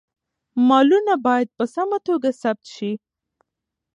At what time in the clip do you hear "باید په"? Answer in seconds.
1.25-1.63